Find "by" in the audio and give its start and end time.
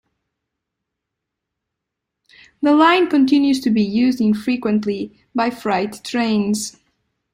5.35-5.51